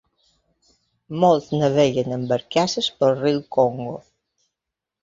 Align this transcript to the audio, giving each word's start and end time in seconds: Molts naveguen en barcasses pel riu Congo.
Molts 1.25 1.51
naveguen 1.59 2.17
en 2.17 2.27
barcasses 2.35 2.91
pel 3.03 3.17
riu 3.23 3.47
Congo. 3.59 3.97